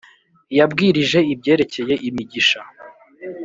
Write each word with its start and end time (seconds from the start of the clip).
Yabwirije 0.57 1.19
ibyerekeye 1.33 1.93
imigisha. 2.09 2.59